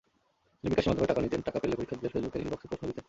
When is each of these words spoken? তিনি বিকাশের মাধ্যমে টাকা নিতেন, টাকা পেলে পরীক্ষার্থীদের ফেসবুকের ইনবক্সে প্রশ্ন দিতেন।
তিনি 0.59 0.71
বিকাশের 0.71 0.89
মাধ্যমে 0.91 1.09
টাকা 1.11 1.23
নিতেন, 1.25 1.41
টাকা 1.47 1.59
পেলে 1.61 1.75
পরীক্ষার্থীদের 1.77 2.13
ফেসবুকের 2.13 2.43
ইনবক্সে 2.43 2.69
প্রশ্ন 2.69 2.83
দিতেন। 2.87 2.99